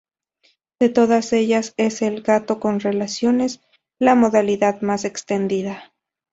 [0.79, 3.61] De todas ellas es el "gato con relaciones"
[3.99, 5.93] la modalidad más extendida.